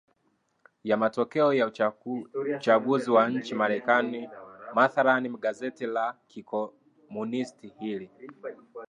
ya 0.83 0.97
matokeo 0.97 1.53
ya 1.53 1.71
uchanguzi 2.57 3.11
wa 3.11 3.29
nchini 3.29 3.57
marekani 3.57 4.29
mathlan 4.73 5.37
gazeti 5.37 5.85
la 5.85 6.17
kikomunisti 6.27 7.67
hili 7.79 8.09